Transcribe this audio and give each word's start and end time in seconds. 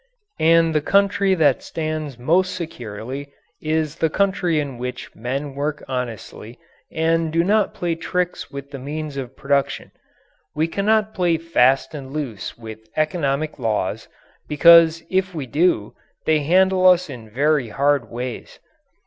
And 0.39 0.73
the 0.73 0.81
country 0.81 1.35
that 1.35 1.61
stands 1.61 2.17
most 2.17 2.55
securely 2.55 3.31
is 3.61 3.97
the 3.97 4.09
country 4.09 4.59
in 4.59 4.79
which 4.79 5.13
men 5.15 5.53
work 5.53 5.83
honestly 5.87 6.57
and 6.91 7.31
do 7.31 7.43
not 7.43 7.75
play 7.75 7.93
tricks 7.93 8.49
with 8.49 8.71
the 8.71 8.79
means 8.79 9.15
of 9.15 9.37
production. 9.37 9.91
We 10.55 10.67
cannot 10.67 11.13
play 11.13 11.37
fast 11.37 11.93
and 11.93 12.09
loose 12.09 12.57
with 12.57 12.79
economic 12.97 13.59
laws, 13.59 14.07
because 14.47 15.03
if 15.11 15.35
we 15.35 15.45
do 15.45 15.93
they 16.25 16.39
handle 16.39 16.87
us 16.87 17.07
in 17.07 17.29
very 17.29 17.69
hard 17.69 18.09
ways. 18.09 18.57